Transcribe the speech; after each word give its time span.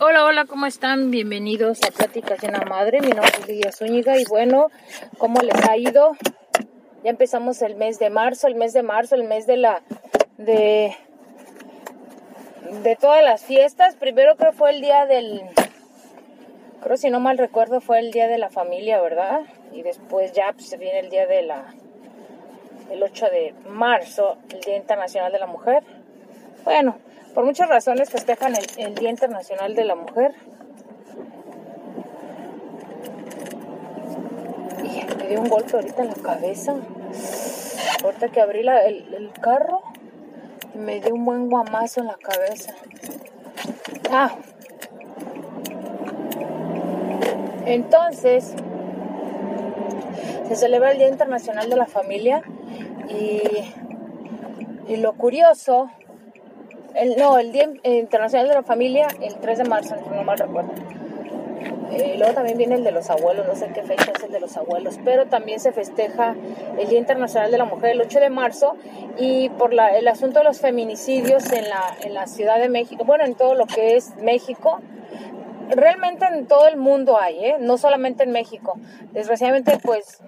Hola, 0.00 0.24
hola, 0.26 0.44
¿cómo 0.44 0.66
están? 0.66 1.10
Bienvenidos 1.10 1.80
a 1.82 1.90
Pláticas 1.90 2.40
de 2.40 2.50
una 2.50 2.60
Madre. 2.60 3.00
Mi 3.00 3.08
nombre 3.08 3.32
es 3.40 3.48
Lidia 3.48 3.72
Zúñiga 3.72 4.16
y 4.16 4.24
bueno, 4.24 4.70
¿cómo 5.18 5.40
les 5.40 5.56
ha 5.68 5.76
ido? 5.76 6.12
Ya 7.02 7.10
empezamos 7.10 7.60
el 7.62 7.74
mes 7.74 7.98
de 7.98 8.10
marzo, 8.10 8.46
el 8.46 8.54
mes 8.54 8.72
de 8.74 8.84
marzo, 8.84 9.16
el 9.16 9.24
mes 9.24 9.44
de 9.48 9.56
la 9.56 9.82
de 10.36 10.96
de 12.84 12.94
todas 12.94 13.24
las 13.24 13.42
fiestas. 13.42 13.96
Primero 13.96 14.36
creo 14.36 14.52
fue 14.52 14.70
el 14.70 14.80
día 14.80 15.04
del 15.06 15.42
creo 16.80 16.96
si 16.96 17.10
no 17.10 17.18
mal 17.18 17.38
recuerdo 17.38 17.80
fue 17.80 17.98
el 17.98 18.12
día 18.12 18.28
de 18.28 18.38
la 18.38 18.50
familia, 18.50 19.00
¿verdad? 19.00 19.40
Y 19.72 19.82
después 19.82 20.30
ya 20.30 20.52
pues, 20.52 20.68
se 20.68 20.76
viene 20.76 21.00
el 21.00 21.10
día 21.10 21.26
de 21.26 21.42
la 21.42 21.74
el 22.88 23.02
8 23.02 23.26
de 23.26 23.54
marzo, 23.68 24.38
el 24.50 24.60
Día 24.60 24.76
Internacional 24.76 25.32
de 25.32 25.40
la 25.40 25.48
Mujer. 25.48 25.82
Bueno, 26.64 26.98
por 27.38 27.44
muchas 27.44 27.68
razones 27.68 28.10
festejan 28.10 28.56
el, 28.56 28.66
el 28.78 28.96
Día 28.96 29.10
Internacional 29.10 29.76
de 29.76 29.84
la 29.84 29.94
Mujer. 29.94 30.34
Y 34.82 35.14
me 35.16 35.28
dio 35.28 35.40
un 35.42 35.48
golpe 35.48 35.76
ahorita 35.76 36.02
en 36.02 36.08
la 36.08 36.14
cabeza. 36.16 36.74
Ahorita 38.02 38.28
que 38.30 38.40
abrí 38.40 38.64
la- 38.64 38.84
el, 38.84 39.14
el 39.14 39.30
carro, 39.40 39.82
me 40.74 40.98
dio 40.98 41.14
un 41.14 41.24
buen 41.24 41.48
guamazo 41.48 42.00
en 42.00 42.08
la 42.08 42.16
cabeza. 42.16 42.74
Ah. 44.10 44.32
Entonces, 47.66 48.52
se 50.48 50.56
celebra 50.56 50.90
el 50.90 50.98
Día 50.98 51.08
Internacional 51.08 51.70
de 51.70 51.76
la 51.76 51.86
Familia 51.86 52.42
y, 53.08 53.42
y 54.88 54.96
lo 54.96 55.12
curioso 55.12 55.88
no, 57.16 57.38
el 57.38 57.52
Día 57.52 57.68
Internacional 57.84 58.48
de 58.48 58.54
la 58.54 58.62
Familia, 58.62 59.08
el 59.20 59.36
3 59.36 59.58
de 59.58 59.64
marzo, 59.64 59.96
no 60.10 60.22
mal 60.24 60.38
recuerdo. 60.38 60.72
Eh, 61.90 62.16
luego 62.18 62.34
también 62.34 62.58
viene 62.58 62.74
el 62.74 62.84
de 62.84 62.92
los 62.92 63.08
abuelos, 63.08 63.46
no 63.46 63.56
sé 63.56 63.70
qué 63.74 63.82
fecha 63.82 64.12
es 64.14 64.22
el 64.22 64.30
de 64.30 64.40
los 64.40 64.56
abuelos, 64.56 64.98
pero 65.04 65.26
también 65.26 65.58
se 65.58 65.72
festeja 65.72 66.36
el 66.78 66.88
Día 66.88 66.98
Internacional 66.98 67.50
de 67.50 67.58
la 67.58 67.64
Mujer 67.64 67.92
el 67.92 68.00
8 68.02 68.20
de 68.20 68.30
marzo 68.30 68.76
y 69.16 69.48
por 69.50 69.72
la, 69.72 69.96
el 69.96 70.06
asunto 70.06 70.40
de 70.40 70.44
los 70.44 70.60
feminicidios 70.60 71.50
en 71.50 71.68
la, 71.68 71.96
en 72.02 72.14
la 72.14 72.26
Ciudad 72.26 72.58
de 72.58 72.68
México, 72.68 73.04
bueno, 73.04 73.24
en 73.24 73.34
todo 73.34 73.54
lo 73.54 73.66
que 73.66 73.96
es 73.96 74.14
México, 74.16 74.80
realmente 75.70 76.26
en 76.26 76.46
todo 76.46 76.68
el 76.68 76.76
mundo 76.76 77.18
hay, 77.18 77.44
¿eh? 77.44 77.56
no 77.58 77.78
solamente 77.78 78.24
en 78.24 78.32
México. 78.32 78.78
Desgraciadamente, 79.12 79.78
pues 79.82 80.20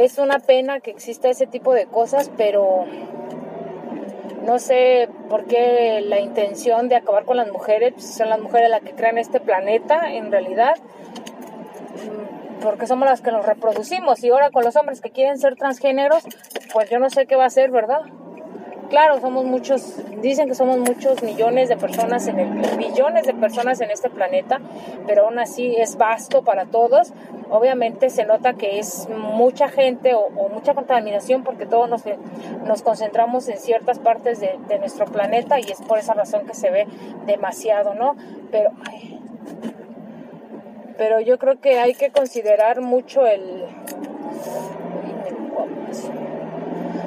es 0.00 0.18
una 0.18 0.38
pena 0.38 0.80
que 0.80 0.90
exista 0.90 1.28
ese 1.28 1.46
tipo 1.46 1.74
de 1.74 1.86
cosas, 1.86 2.30
pero 2.36 2.84
no 4.44 4.58
sé 4.58 5.08
por 5.28 5.44
qué 5.44 6.02
la 6.06 6.20
intención 6.20 6.88
de 6.88 6.96
acabar 6.96 7.24
con 7.24 7.36
las 7.36 7.50
mujeres, 7.50 7.92
pues, 7.94 8.14
son 8.14 8.28
las 8.28 8.40
mujeres 8.40 8.70
las 8.70 8.82
que 8.82 8.92
crean 8.92 9.18
este 9.18 9.40
planeta 9.40 10.12
en 10.12 10.30
realidad, 10.30 10.74
Mm, 12.00 12.60
porque 12.60 12.86
somos 12.86 13.08
las 13.08 13.20
que 13.20 13.32
nos 13.32 13.44
reproducimos 13.44 14.22
y 14.22 14.30
ahora 14.30 14.50
con 14.50 14.64
los 14.64 14.76
hombres 14.76 15.00
que 15.00 15.10
quieren 15.10 15.38
ser 15.38 15.56
transgéneros, 15.56 16.22
pues 16.72 16.90
yo 16.90 16.98
no 16.98 17.10
sé 17.10 17.26
qué 17.26 17.36
va 17.36 17.44
a 17.44 17.46
hacer, 17.46 17.70
¿verdad? 17.70 18.00
Claro, 18.90 19.20
somos 19.20 19.44
muchos, 19.44 19.94
dicen 20.20 20.48
que 20.48 20.56
somos 20.56 20.78
muchos 20.78 21.22
millones 21.22 21.68
de 21.68 21.76
personas, 21.76 22.26
en 22.26 22.60
billones 22.76 23.24
de 23.24 23.34
personas 23.34 23.80
en 23.80 23.92
este 23.92 24.10
planeta, 24.10 24.60
pero 25.06 25.26
aún 25.26 25.38
así 25.38 25.76
es 25.76 25.96
vasto 25.96 26.42
para 26.42 26.66
todos. 26.66 27.12
Obviamente 27.50 28.10
se 28.10 28.24
nota 28.24 28.54
que 28.54 28.80
es 28.80 29.08
mucha 29.08 29.68
gente 29.68 30.14
o, 30.14 30.28
mucha 30.48 30.74
contaminación 30.74 31.44
porque 31.44 31.66
todos 31.66 31.88
nos, 31.88 32.82
concentramos 32.82 33.48
en 33.48 33.58
ciertas 33.58 34.00
partes 34.00 34.40
de, 34.40 34.78
nuestro 34.80 35.04
planeta 35.04 35.60
y 35.60 35.70
es 35.70 35.80
por 35.82 35.98
esa 35.98 36.14
razón 36.14 36.44
que 36.44 36.54
se 36.54 36.70
ve 36.70 36.88
demasiado, 37.26 37.94
¿no? 37.94 38.16
Pero, 38.50 38.72
pero 40.98 41.20
yo 41.20 41.38
creo 41.38 41.60
que 41.60 41.78
hay 41.78 41.94
que 41.94 42.10
considerar 42.10 42.80
mucho 42.80 43.24
el 43.24 43.66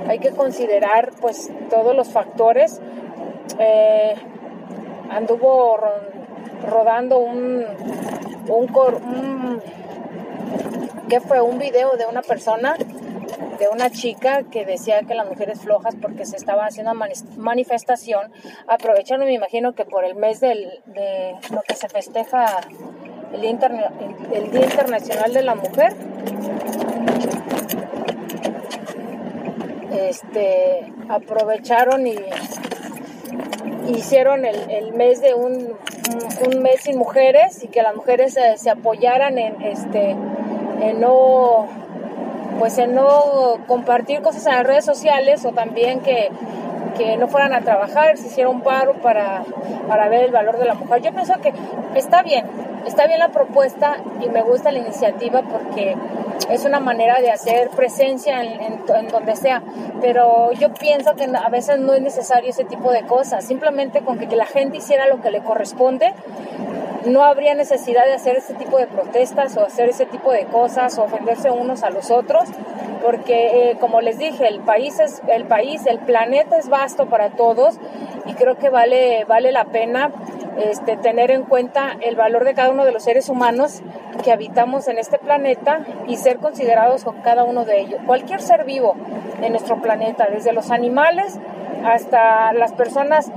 hay 0.07 0.19
que 0.19 0.31
considerar 0.31 1.11
pues 1.21 1.51
todos 1.69 1.95
los 1.95 2.09
factores. 2.09 2.81
Eh, 3.59 4.15
anduvo 5.09 5.77
ro 5.77 5.91
rodando 6.69 7.19
un, 7.19 7.65
un, 8.47 9.61
¿qué 11.09 11.19
fue? 11.19 11.41
Un 11.41 11.59
video 11.59 11.97
de 11.97 12.05
una 12.05 12.21
persona, 12.21 12.75
de 12.77 13.67
una 13.71 13.89
chica 13.89 14.43
que 14.43 14.65
decía 14.65 15.01
que 15.01 15.13
las 15.13 15.27
mujeres 15.27 15.59
flojas 15.59 15.95
porque 16.01 16.25
se 16.25 16.37
estaba 16.37 16.65
haciendo 16.65 16.93
una 16.93 17.07
manifestación, 17.37 18.31
aprovechando, 18.67 19.25
me 19.25 19.33
imagino 19.33 19.73
que 19.73 19.83
por 19.83 20.05
el 20.05 20.15
mes 20.15 20.39
de 20.39 20.81
lo 21.51 21.61
que 21.67 21.75
se 21.75 21.89
festeja 21.89 22.61
el 23.33 23.41
Día 23.41 24.61
Internacional 24.61 25.33
de 25.33 25.41
la 25.41 25.55
Mujer, 25.55 25.93
este, 30.09 30.91
aprovecharon 31.09 32.05
y 32.07 32.15
hicieron 33.87 34.45
el, 34.45 34.93
mes 34.93 35.21
de 35.21 35.33
un, 35.33 35.75
mes 36.61 36.81
sin 36.81 36.97
mujeres 36.97 37.63
y 37.63 37.67
que 37.67 37.81
las 37.81 37.95
mujeres 37.95 38.33
se, 38.33 38.57
se, 38.57 38.69
apoyaran 38.69 39.37
en 39.37 39.61
este 39.61 40.15
en 40.81 40.99
no 40.99 41.67
pues 42.59 42.77
en 42.77 42.93
no 42.93 43.57
compartir 43.67 44.21
cosas 44.21 44.45
en 44.45 44.53
las 44.53 44.65
redes 44.65 44.85
sociales 44.85 45.43
o 45.45 45.51
también 45.51 46.01
que, 46.01 46.29
que 46.97 47.17
no 47.17 47.27
fueran 47.27 47.53
a 47.53 47.61
trabajar, 47.61 48.17
se 48.17 48.27
hiciera 48.27 48.49
un 48.49 48.61
paro 48.61 48.93
para, 48.95 49.43
para 49.87 50.09
ver 50.09 50.25
el 50.25 50.31
valor 50.31 50.57
de 50.57 50.65
la 50.65 50.73
mujer. 50.73 51.01
Yo 51.01 51.11
pienso 51.11 51.33
que 51.41 51.53
está 51.95 52.23
bien, 52.23 52.45
está 52.85 53.07
bien 53.07 53.19
la 53.19 53.29
propuesta 53.29 53.97
y 54.21 54.29
me 54.29 54.41
gusta 54.41 54.71
la 54.71 54.79
iniciativa 54.79 55.41
porque 55.41 55.95
es 56.49 56.65
una 56.65 56.79
manera 56.79 57.21
de 57.21 57.31
hacer 57.31 57.69
presencia 57.69 58.43
en, 58.43 58.85
donde 58.85 59.35
sea, 59.35 59.61
pero 60.01 60.51
yo 60.53 60.73
pienso 60.73 61.15
que 61.15 61.25
a 61.25 61.49
veces 61.49 61.79
no 61.79 61.93
es 61.93 62.01
necesario 62.01 62.49
ese 62.49 62.65
tipo 62.65 62.91
de 62.91 63.03
cosas, 63.03 63.45
simplemente 63.45 64.01
con 64.01 64.17
que, 64.17 64.27
que 64.27 64.35
la 64.35 64.45
gente 64.45 64.77
hiciera 64.77 65.07
lo 65.07 65.21
que 65.21 65.31
le 65.31 65.41
corresponde, 65.41 66.13
no 67.05 67.23
habría 67.23 67.53
necesidad 67.53 68.05
de 68.05 68.13
hacer 68.13 68.37
ese 68.37 68.53
tipo 68.53 68.77
de 68.77 68.87
protestas 68.87 69.57
o 69.57 69.65
hacer 69.65 69.89
ese 69.89 70.05
tipo 70.05 70.31
de 70.31 70.45
cosas 70.45 70.97
o 70.97 71.03
ofenderse 71.03 71.51
unos 71.51 71.83
a 71.83 71.89
los 71.89 72.11
otros, 72.11 72.49
porque 73.03 73.71
eh, 73.71 73.77
como 73.79 74.01
les 74.01 74.17
dije, 74.17 74.47
el 74.47 74.61
país 74.61 74.99
es 74.99 75.21
el 75.27 75.45
país, 75.45 75.85
el 75.85 75.99
planeta 75.99 76.57
es 76.57 76.69
vasto 76.69 77.07
para 77.07 77.31
todos 77.31 77.75
y 78.25 78.33
creo 78.33 78.57
que 78.57 78.69
vale 78.69 79.25
vale 79.25 79.51
la 79.51 79.65
pena 79.65 80.11
este, 80.57 80.97
tener 80.97 81.31
en 81.31 81.43
cuenta 81.43 81.97
el 82.01 82.15
valor 82.15 82.45
de 82.45 82.53
cada 82.53 82.69
uno 82.69 82.85
de 82.85 82.91
los 82.91 83.03
seres 83.03 83.29
humanos 83.29 83.81
que 84.23 84.31
habitamos 84.31 84.87
en 84.87 84.99
este 84.99 85.17
planeta 85.17 85.79
y 86.07 86.17
ser 86.17 86.37
considerados 86.37 87.03
con 87.03 87.21
cada 87.21 87.43
uno 87.43 87.65
de 87.65 87.81
ellos. 87.81 87.99
Cualquier 88.05 88.41
ser 88.41 88.63
vivo 88.63 88.95
en 89.41 89.51
nuestro 89.51 89.81
planeta, 89.81 90.27
desde 90.31 90.53
los 90.53 90.71
animales 90.71 91.39
hasta 91.83 92.53
las 92.53 92.73
personas, 92.73 93.31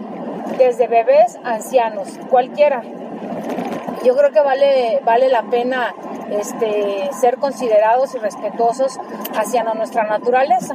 desde 0.59 0.87
bebés 0.87 1.39
ancianos, 1.43 2.19
cualquiera. 2.31 2.83
Yo 4.05 4.17
creo 4.17 4.31
que 4.31 4.41
vale, 4.41 5.01
vale 5.05 5.29
la 5.29 5.43
pena 5.45 5.95
este, 6.31 7.11
ser 7.13 7.37
considerados 7.39 8.15
y 8.15 8.19
respetuosos 8.19 8.99
hacia 9.35 9.63
nuestra 9.63 10.05
naturaleza. 10.05 10.75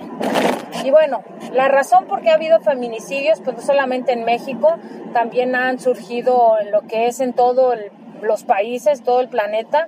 Y 0.84 0.92
bueno, 0.92 1.22
la 1.54 1.68
razón 1.68 2.06
por 2.06 2.22
qué 2.22 2.30
ha 2.32 2.36
habido 2.36 2.60
feminicidios, 2.62 3.40
pues 3.42 3.58
no 3.58 3.62
solamente 3.62 4.14
en 4.14 4.24
México, 4.24 4.76
también 5.14 5.56
han 5.56 5.80
surgido 5.80 6.58
en 6.60 6.72
lo 6.72 6.82
que 6.82 7.08
es 7.08 7.20
en 7.20 7.34
todos 7.34 7.78
los 8.22 8.44
países, 8.44 9.04
todo 9.04 9.20
el 9.20 9.28
planeta, 9.28 9.88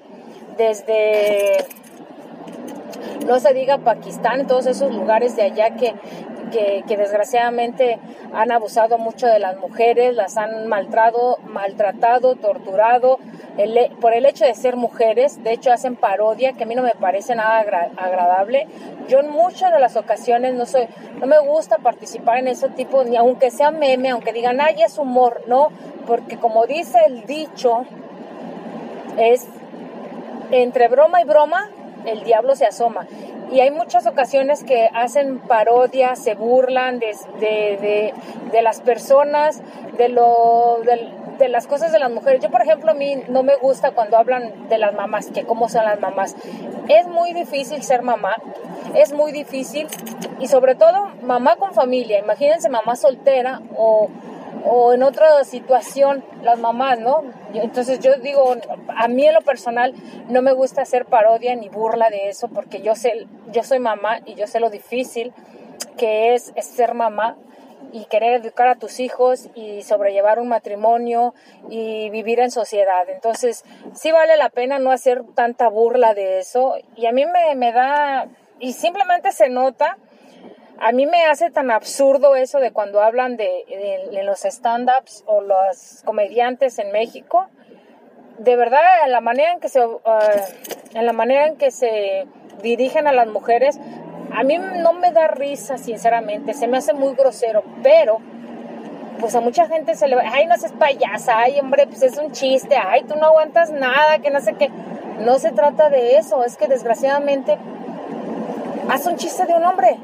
desde, 0.57 1.65
no 3.25 3.39
se 3.39 3.53
diga 3.53 3.79
Pakistán, 3.79 4.47
todos 4.47 4.65
esos 4.65 4.93
lugares 4.93 5.35
de 5.35 5.43
allá 5.43 5.71
que, 5.71 5.93
que, 6.51 6.83
que, 6.87 6.97
desgraciadamente 6.97 7.99
han 8.33 8.51
abusado 8.51 8.97
mucho 8.97 9.27
de 9.27 9.39
las 9.39 9.57
mujeres, 9.57 10.15
las 10.15 10.37
han 10.37 10.67
maltratado, 10.67 11.37
maltratado 11.47 12.35
torturado, 12.35 13.17
por 14.01 14.13
el 14.13 14.25
hecho 14.25 14.45
de 14.45 14.55
ser 14.55 14.75
mujeres, 14.75 15.43
de 15.43 15.53
hecho 15.53 15.71
hacen 15.71 15.95
parodia, 15.95 16.53
que 16.53 16.63
a 16.63 16.65
mí 16.65 16.73
no 16.75 16.81
me 16.81 16.95
parece 16.95 17.35
nada 17.35 17.59
agra 17.59 17.91
agradable. 17.97 18.67
Yo 19.07 19.19
en 19.19 19.29
muchas 19.29 19.71
de 19.71 19.79
las 19.79 19.95
ocasiones 19.95 20.55
no 20.55 20.65
soy, 20.65 20.87
no 21.19 21.27
me 21.27 21.39
gusta 21.39 21.77
participar 21.77 22.39
en 22.39 22.47
ese 22.47 22.69
tipo, 22.69 23.03
ni 23.03 23.15
aunque 23.15 23.51
sea 23.51 23.71
meme, 23.71 24.09
aunque 24.09 24.33
digan, 24.33 24.59
ay, 24.59 24.81
es 24.81 24.97
humor, 24.97 25.41
no, 25.47 25.69
porque 26.07 26.37
como 26.37 26.65
dice 26.65 26.97
el 27.05 27.25
dicho, 27.25 27.85
es 29.17 29.45
entre 30.51 30.87
broma 30.87 31.21
y 31.21 31.25
broma, 31.25 31.69
el 32.05 32.23
diablo 32.23 32.55
se 32.55 32.65
asoma. 32.65 33.07
Y 33.53 33.59
hay 33.59 33.69
muchas 33.69 34.07
ocasiones 34.07 34.63
que 34.63 34.89
hacen 34.95 35.37
parodias, 35.37 36.17
se 36.17 36.33
burlan 36.33 36.97
de, 36.97 37.15
de, 37.39 38.11
de, 38.51 38.61
las 38.63 38.81
personas, 38.81 39.61
de, 39.95 40.09
lo, 40.09 40.79
de, 41.37 41.49
las 41.49 41.67
cosas 41.67 41.91
de 41.91 41.99
las 41.99 42.09
mujeres. 42.09 42.41
Yo, 42.41 42.49
por 42.49 42.63
ejemplo, 42.63 42.89
a 42.89 42.95
mí 42.95 43.21
no 43.29 43.43
me 43.43 43.55
gusta 43.57 43.91
cuando 43.91 44.17
hablan 44.17 44.69
de 44.69 44.79
las 44.79 44.95
mamás, 44.95 45.27
que 45.27 45.43
cómo 45.43 45.69
son 45.69 45.85
las 45.85 45.99
mamás. 45.99 46.35
Es 46.87 47.05
muy 47.05 47.33
difícil 47.33 47.83
ser 47.83 48.01
mamá, 48.01 48.37
es 48.95 49.13
muy 49.13 49.31
difícil. 49.31 49.87
Y 50.39 50.47
sobre 50.47 50.73
todo, 50.73 51.11
mamá 51.21 51.57
con 51.57 51.75
familia. 51.75 52.17
Imagínense 52.17 52.69
mamá 52.69 52.95
soltera 52.95 53.61
o, 53.77 54.09
o 54.65 54.93
en 54.93 55.03
otra 55.03 55.43
situación 55.43 56.23
las 56.41 56.59
mamás, 56.59 56.99
¿no? 56.99 57.23
Entonces 57.53 57.99
yo 57.99 58.15
digo, 58.15 58.55
a 58.87 59.07
mí 59.07 59.25
en 59.25 59.33
lo 59.33 59.41
personal 59.41 59.93
no 60.29 60.41
me 60.41 60.53
gusta 60.53 60.81
hacer 60.81 61.05
parodia 61.05 61.55
ni 61.55 61.69
burla 61.69 62.09
de 62.09 62.29
eso 62.29 62.47
porque 62.47 62.81
yo 62.81 62.95
sé, 62.95 63.27
yo 63.51 63.63
soy 63.63 63.79
mamá 63.79 64.19
y 64.25 64.35
yo 64.35 64.47
sé 64.47 64.59
lo 64.59 64.69
difícil 64.69 65.33
que 65.97 66.33
es, 66.33 66.53
ser 66.57 66.93
mamá 66.93 67.37
y 67.91 68.05
querer 68.05 68.41
educar 68.41 68.67
a 68.67 68.75
tus 68.75 68.99
hijos 68.99 69.49
y 69.53 69.83
sobrellevar 69.83 70.39
un 70.39 70.47
matrimonio 70.47 71.33
y 71.69 72.09
vivir 72.09 72.39
en 72.39 72.49
sociedad. 72.49 73.07
Entonces, 73.09 73.63
sí 73.93 74.11
vale 74.11 74.35
la 74.37 74.49
pena 74.49 74.79
no 74.79 74.91
hacer 74.91 75.23
tanta 75.35 75.69
burla 75.69 76.15
de 76.15 76.39
eso. 76.39 76.75
Y 76.95 77.05
a 77.05 77.11
mí 77.11 77.25
me, 77.25 77.55
me 77.55 77.71
da, 77.71 78.27
y 78.59 78.73
simplemente 78.73 79.31
se 79.31 79.49
nota 79.49 79.97
a 80.83 80.91
mí 80.91 81.05
me 81.05 81.25
hace 81.27 81.49
tan 81.49 81.71
absurdo 81.71 82.35
eso 82.35 82.59
de 82.59 82.71
cuando 82.71 83.01
hablan 83.01 83.37
de, 83.37 83.63
los 84.25 84.43
stand-ups 84.43 85.23
o 85.25 85.39
los 85.39 86.01
comediantes 86.03 86.77
en 86.77 86.91
México. 86.91 87.47
De 88.37 88.57
verdad, 88.57 88.81
en 89.05 89.13
la 89.13 89.21
manera 89.21 89.53
en 89.53 89.61
que 89.61 89.69
se, 89.69 89.85
uh, 89.85 89.99
en 90.93 91.05
la 91.05 91.13
manera 91.13 91.47
en 91.47 91.55
que 91.55 91.71
se 91.71 92.27
dirigen 92.61 93.07
a 93.07 93.13
las 93.13 93.27
mujeres, 93.27 93.79
a 94.35 94.43
mí 94.43 94.57
no 94.57 94.91
me 94.91 95.11
da 95.11 95.29
risa, 95.29 95.77
sinceramente, 95.77 96.53
se 96.53 96.67
me 96.67 96.79
hace 96.79 96.93
muy 96.93 97.15
grosero, 97.15 97.63
pero 97.81 98.17
pues 99.21 99.35
a 99.35 99.39
mucha 99.39 99.67
gente 99.67 99.95
se 99.95 100.09
le 100.09 100.17
va, 100.17 100.23
ay, 100.33 100.47
no 100.47 100.57
seas 100.57 100.73
payasa, 100.73 101.39
ay, 101.39 101.61
hombre, 101.61 101.87
pues 101.87 102.03
es 102.03 102.17
un 102.17 102.33
chiste, 102.33 102.75
ay, 102.75 103.03
tú 103.03 103.15
no 103.15 103.27
aguantas 103.27 103.71
nada, 103.71 104.19
que 104.19 104.31
no 104.31 104.41
sé 104.41 104.55
qué. 104.55 104.69
No 105.19 105.39
se 105.39 105.53
trata 105.53 105.89
de 105.89 106.17
eso, 106.17 106.43
es 106.43 106.57
que 106.57 106.67
desgraciadamente 106.67 107.57
haz 108.89 109.05
un 109.05 109.15
chiste 109.15 109.45
de 109.45 109.53
un 109.53 109.63
hombre, 109.63 109.97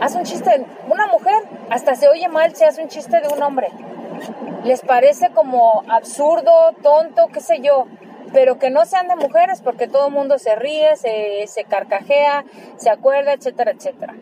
haz 0.00 0.14
un 0.14 0.24
chiste, 0.24 0.64
una 0.88 1.06
mujer 1.06 1.34
hasta 1.70 1.94
se 1.94 2.08
oye 2.08 2.28
mal 2.28 2.54
si 2.54 2.64
hace 2.64 2.82
un 2.82 2.88
chiste 2.88 3.20
de 3.20 3.28
un 3.28 3.42
hombre. 3.42 3.68
Les 4.64 4.80
parece 4.80 5.30
como 5.30 5.84
absurdo, 5.88 6.52
tonto, 6.82 7.28
qué 7.32 7.40
sé 7.40 7.60
yo, 7.60 7.86
pero 8.32 8.58
que 8.58 8.70
no 8.70 8.86
sean 8.86 9.08
de 9.08 9.16
mujeres 9.16 9.60
porque 9.60 9.88
todo 9.88 10.08
el 10.08 10.12
mundo 10.12 10.38
se 10.38 10.56
ríe, 10.56 10.96
se, 10.96 11.46
se 11.46 11.64
carcajea, 11.64 12.44
se 12.76 12.90
acuerda, 12.90 13.32
etcétera, 13.32 13.72
etcétera. 13.72 14.14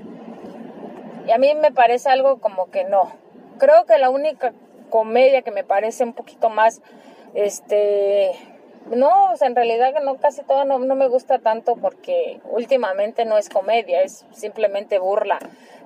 Y 1.26 1.30
a 1.30 1.38
mí 1.38 1.54
me 1.54 1.70
parece 1.70 2.10
algo 2.10 2.40
como 2.40 2.70
que 2.70 2.84
no. 2.84 3.12
Creo 3.58 3.86
que 3.86 3.98
la 3.98 4.10
única 4.10 4.52
comedia 4.90 5.42
que 5.42 5.52
me 5.52 5.64
parece 5.64 6.04
un 6.04 6.12
poquito 6.12 6.50
más, 6.50 6.82
este, 7.34 8.32
no, 8.90 9.32
en 9.40 9.56
realidad 9.56 9.92
no, 10.02 10.16
casi 10.16 10.42
todo 10.42 10.64
no, 10.64 10.78
no, 10.78 10.94
me 10.94 11.08
gusta 11.08 11.38
tanto 11.38 11.76
porque 11.76 12.40
últimamente 12.50 13.24
no 13.24 13.38
es 13.38 13.48
comedia, 13.48 14.02
es 14.02 14.26
simplemente 14.32 14.98
burla, 14.98 15.38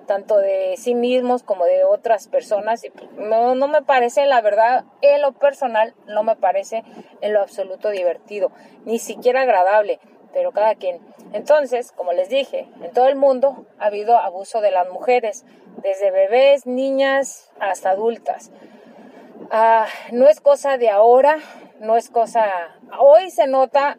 tanto 0.07 0.39
de 0.39 0.75
sí 0.77 0.95
mismos 0.95 1.43
como 1.43 1.65
de 1.65 1.85
otras 1.85 2.29
personas. 2.29 2.85
Y 2.85 2.91
pues, 2.91 3.11
no, 3.13 3.55
no 3.55 3.69
me 3.69 3.83
parece, 3.83 4.27
la 4.27 4.41
verdad, 4.41 4.85
en 5.03 5.23
lo 5.23 5.33
personal, 5.33 5.95
no 6.07 6.23
me 6.23 6.37
parece 6.37 6.85
en 7.21 7.33
lo 7.33 7.41
absoluto 7.41 7.91
divertido, 7.91 8.51
ni 8.85 8.99
siquiera 8.99 9.43
agradable, 9.43 10.01
pero 10.33 10.53
cada 10.53 10.75
quien. 10.75 11.01
Entonces, 11.33 11.93
como 11.93 12.13
les 12.13 12.29
dije, 12.29 12.69
en 12.83 12.93
todo 12.93 13.09
el 13.09 13.17
mundo 13.17 13.67
ha 13.79 13.87
habido 13.87 14.17
abuso 14.17 14.61
de 14.61 14.71
las 14.71 14.89
mujeres, 14.91 15.45
desde 15.83 16.11
bebés, 16.11 16.67
niñas 16.67 17.51
hasta 17.61 17.91
adultas. 17.91 18.51
Ah, 19.51 19.87
no 20.11 20.29
es 20.29 20.41
cosa 20.41 20.77
de 20.77 20.91
ahora, 20.91 21.39
no 21.81 21.97
es 21.97 22.11
cosa, 22.11 22.47
hoy 22.99 23.31
se 23.31 23.47
nota 23.47 23.99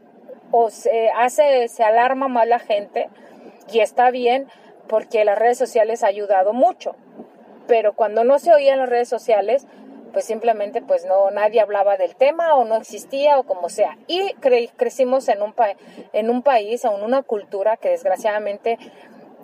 o 0.51 0.69
se 0.69 1.09
hace, 1.09 1.67
se 1.67 1.83
alarma 1.83 2.27
más 2.27 2.47
la 2.47 2.59
gente 2.59 3.09
y 3.71 3.79
está 3.79 4.11
bien 4.11 4.47
porque 4.87 5.25
las 5.25 5.37
redes 5.37 5.57
sociales 5.57 6.03
ha 6.03 6.07
ayudado 6.07 6.53
mucho. 6.53 6.95
Pero 7.67 7.93
cuando 7.93 8.23
no 8.23 8.39
se 8.39 8.53
oía 8.53 8.73
en 8.73 8.79
las 8.79 8.89
redes 8.89 9.09
sociales, 9.09 9.67
pues 10.13 10.25
simplemente 10.25 10.81
pues 10.81 11.05
no 11.05 11.29
nadie 11.31 11.59
hablaba 11.59 11.97
del 11.97 12.15
tema 12.15 12.55
o 12.55 12.65
no 12.65 12.75
existía 12.75 13.37
o 13.37 13.43
como 13.43 13.69
sea. 13.69 13.97
Y 14.07 14.33
crecimos 14.77 15.27
en 15.27 15.41
un, 15.41 15.53
en 16.13 16.29
un 16.29 16.41
país, 16.41 16.85
en 16.85 17.03
una 17.03 17.23
cultura 17.23 17.77
que 17.77 17.89
desgraciadamente 17.89 18.77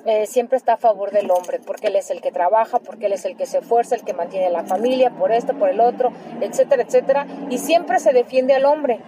eh, 0.05 0.25
siempre 0.25 0.57
está 0.57 0.73
a 0.73 0.77
favor 0.77 1.11
del 1.11 1.31
hombre, 1.31 1.59
porque 1.65 1.87
él 1.87 1.95
es 1.95 2.11
el 2.11 2.21
que 2.21 2.31
trabaja, 2.31 2.79
porque 2.79 3.05
él 3.05 3.13
es 3.13 3.23
el 3.23 3.37
que 3.37 3.45
se 3.45 3.59
esfuerza, 3.59 3.95
el 3.95 4.03
que 4.03 4.13
mantiene 4.13 4.49
la 4.49 4.63
familia, 4.63 5.11
por 5.11 5.31
esto, 5.31 5.53
por 5.53 5.69
el 5.69 5.79
otro, 5.79 6.11
etcétera, 6.41 6.83
etcétera, 6.83 7.27
y 7.49 7.57
siempre 7.57 7.99
se 7.99 8.11
defiende 8.11 8.53
al 8.53 8.65
hombre. 8.65 8.99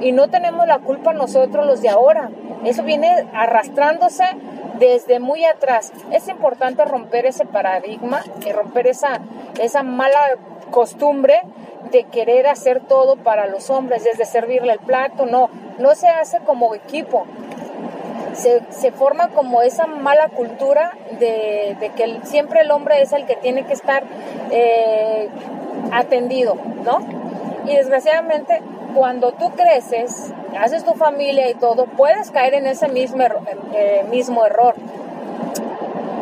Y 0.00 0.12
no 0.12 0.28
tenemos 0.30 0.66
la 0.66 0.78
culpa 0.78 1.12
nosotros 1.12 1.66
los 1.66 1.82
de 1.82 1.88
ahora. 1.88 2.30
Eso 2.64 2.84
viene 2.84 3.26
arrastrándose 3.34 4.24
desde 4.78 5.18
muy 5.18 5.44
atrás. 5.44 5.92
Es 6.12 6.28
importante 6.28 6.84
romper 6.84 7.26
ese 7.26 7.46
paradigma 7.46 8.22
y 8.46 8.52
romper 8.52 8.86
esa, 8.86 9.20
esa 9.60 9.82
mala 9.82 10.20
costumbre 10.70 11.42
de 11.90 12.04
querer 12.04 12.46
hacer 12.46 12.80
todo 12.80 13.16
para 13.16 13.46
los 13.46 13.70
hombres, 13.70 14.04
desde 14.04 14.24
servirle 14.24 14.72
el 14.72 14.78
plato, 14.80 15.26
no, 15.26 15.50
no 15.78 15.94
se 15.94 16.08
hace 16.08 16.38
como 16.40 16.74
equipo 16.74 17.26
se, 18.34 18.92
forma 18.92 19.28
como 19.28 19.62
esa 19.62 19.86
mala 19.86 20.28
cultura 20.28 20.92
de, 21.18 21.76
que 21.96 22.20
siempre 22.24 22.60
el 22.60 22.70
hombre 22.70 23.00
es 23.02 23.12
el 23.12 23.26
que 23.26 23.36
tiene 23.36 23.64
que 23.64 23.72
estar 23.72 24.04
eh, 24.50 25.28
atendido, 25.92 26.56
¿no? 26.84 27.00
Y 27.66 27.76
desgraciadamente, 27.76 28.60
cuando 28.94 29.32
tú 29.32 29.50
creces, 29.50 30.32
haces 30.58 30.84
tu 30.84 30.94
familia 30.94 31.48
y 31.48 31.54
todo, 31.54 31.86
puedes 31.86 32.30
caer 32.30 32.54
en 32.54 32.66
ese 32.66 32.88
mismo, 32.88 33.24
eh, 33.74 34.04
mismo 34.10 34.44
error. 34.44 34.74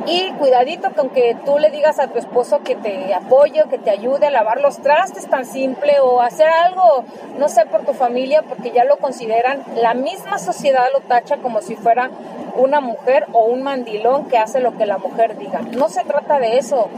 Y 0.07 0.33
cuidadito 0.33 0.91
con 0.93 1.11
que 1.11 1.37
tú 1.45 1.59
le 1.59 1.71
digas 1.71 1.99
a 2.01 2.09
tu 2.09 2.19
esposo 2.19 2.61
que 2.65 2.75
te 2.75 3.15
apoye, 3.15 3.63
que 3.71 3.79
te 3.79 3.91
ayude 3.91 4.27
a 4.27 4.31
lavar 4.31 4.61
los 4.61 4.79
trastes 4.79 5.29
tan 5.29 5.47
simple 5.47 6.01
o 6.01 6.21
hacer 6.21 6.49
algo, 6.49 7.05
no 7.39 7.49
sé, 7.49 7.67
por 7.67 7.85
tu 7.85 7.93
familia, 7.93 8.43
porque 8.43 8.73
ya 8.73 8.85
lo 8.85 8.97
consideran, 8.97 9.63
la 9.77 9.95
misma 9.95 10.39
sociedad 10.39 10.87
lo 10.93 11.01
tacha 11.01 11.37
como 11.37 11.61
si 11.63 11.77
fuera 11.77 12.11
una 12.57 12.81
mujer 12.81 13.27
o 13.33 13.45
un 13.45 13.63
mandilón 13.63 14.29
que 14.29 14.39
hace 14.39 14.61
lo 14.61 14.77
que 14.77 14.87
la 14.87 14.99
mujer 14.99 15.39
diga. 15.39 15.61
No 15.63 15.89
se 15.89 16.03
trata 16.05 16.41
de 16.41 16.59
eso, 16.59 16.89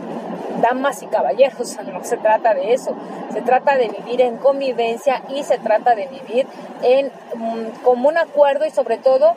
damas 0.60 1.02
y 1.02 1.06
caballeros, 1.06 1.76
no 1.92 2.02
se 2.04 2.16
trata 2.16 2.54
de 2.54 2.72
eso. 2.72 2.94
Se 3.32 3.42
trata 3.42 3.76
de 3.76 3.88
vivir 3.88 4.22
en 4.22 4.38
convivencia 4.38 5.22
y 5.28 5.42
se 5.42 5.58
trata 5.58 5.94
de 5.94 6.06
vivir 6.06 6.46
en 6.82 7.06
mm, 7.34 7.82
común 7.82 8.16
acuerdo 8.16 8.64
y 8.64 8.70
sobre 8.70 8.96
todo 8.96 9.34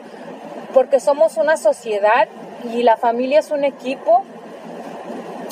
porque 0.72 1.00
somos 1.00 1.36
una 1.36 1.56
sociedad 1.56 2.28
y 2.64 2.82
la 2.82 2.96
familia 2.96 3.38
es 3.38 3.50
un 3.50 3.64
equipo. 3.64 4.22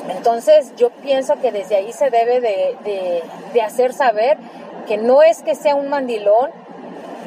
Entonces 0.09 0.73
yo 0.77 0.91
pienso 0.91 1.37
que 1.41 1.53
desde 1.53 1.77
ahí 1.77 1.93
se 1.93 2.11
debe 2.11 2.41
de, 2.41 3.61
hacer 3.61 3.93
saber 3.93 4.37
que 4.87 4.97
no 4.99 5.23
es 5.23 5.43
que 5.43 5.55
sea 5.55 5.75
un 5.75 5.89
mandilón, 5.89 6.51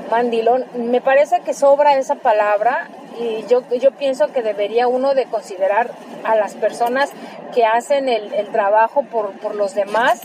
mandilón, 0.10 0.66
me 0.76 1.02
parece 1.02 1.42
que 1.42 1.54
sobra 1.54 1.98
esa 1.98 2.16
palabra 2.16 2.88
y 3.20 3.46
yo, 3.48 3.64
yo 3.78 3.92
pienso 3.92 4.28
que 4.28 4.42
debería 4.42 4.88
uno 4.88 5.14
de 5.14 5.26
considerar 5.26 5.92
a 6.24 6.36
las 6.36 6.56
personas 6.56 7.10
que 7.54 7.66
hacen 7.66 8.08
el, 8.08 8.48
trabajo 8.52 9.04
por, 9.04 9.56
los 9.56 9.76
demás 9.76 10.22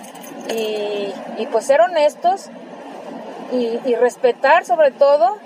y, 0.55 1.13
pues 1.51 1.65
ser 1.67 1.81
honestos 1.81 2.51
y, 3.53 3.81
y 3.85 3.95
respetar 3.97 4.65
sobre 4.65 4.93
todo 4.93 5.39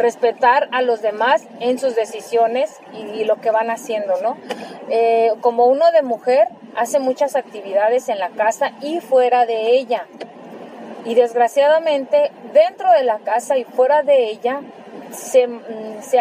respetar 0.00 0.68
a 0.72 0.82
los 0.82 1.02
demás 1.02 1.44
en 1.60 1.78
sus 1.78 1.94
decisiones 1.94 2.80
y, 2.92 3.24
lo 3.24 3.40
que 3.40 3.50
van 3.50 3.70
haciendo, 3.70 4.14
¿no? 4.22 4.36
Eh, 4.88 5.32
como 5.40 5.66
uno 5.66 5.90
de 5.92 6.02
mujer 6.02 6.48
hace 6.74 6.98
muchas 6.98 7.36
actividades 7.36 8.08
en 8.08 8.18
la 8.18 8.30
casa 8.30 8.72
y 8.80 9.00
fuera 9.00 9.46
de 9.46 9.76
ella. 9.76 10.06
Y 11.04 11.14
desgraciadamente 11.14 12.30
dentro 12.52 12.90
de 12.92 13.04
la 13.04 13.18
casa 13.18 13.56
y 13.56 13.64
fuera 13.64 14.02
de 14.02 14.30
ella 14.30 14.60
se, 15.12 15.46
mm, 15.46 15.60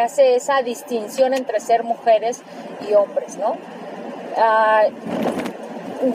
hace 0.01 0.35
esa 0.35 0.61
distinción 0.61 1.33
entre 1.33 1.59
ser 1.59 1.83
mujeres 1.83 2.41
y 2.87 2.93
hombres, 2.93 3.37
¿no? 3.37 3.57
Ah, 4.37 4.83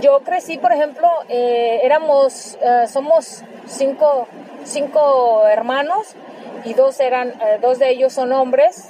yo 0.00 0.20
crecí, 0.20 0.56
por 0.58 0.72
ejemplo, 0.72 1.08
eh, 1.28 1.80
éramos, 1.82 2.56
eh, 2.62 2.86
somos 2.88 3.42
cinco, 3.66 4.26
cinco 4.64 5.46
hermanos 5.46 6.14
y 6.64 6.74
dos 6.74 7.00
eran, 7.00 7.30
eh, 7.30 7.58
dos 7.60 7.78
de 7.78 7.90
ellos 7.90 8.12
son 8.12 8.32
hombres 8.32 8.88